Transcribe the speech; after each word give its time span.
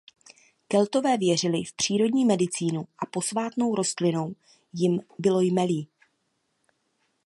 Keltové 0.67 1.17
věřili 1.17 1.63
v 1.63 1.73
přírodní 1.73 2.25
medicínu 2.25 2.87
a 2.99 3.05
posvátnou 3.05 3.75
rostlinou 3.75 4.35
jim 4.73 5.01
bylo 5.19 5.41
jmelí. 5.41 5.87